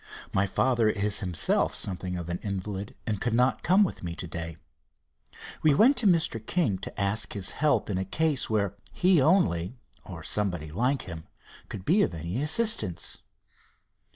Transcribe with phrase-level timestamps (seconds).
[0.33, 4.25] "My father is himself something of an invalid and could not come with me to
[4.25, 4.57] day.
[5.61, 6.43] We went to Mr.
[6.43, 11.27] King to ask his help in a case where he only, or somebody like him,
[11.69, 13.19] could be of any assistance."